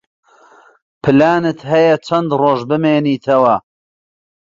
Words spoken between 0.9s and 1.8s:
پلانت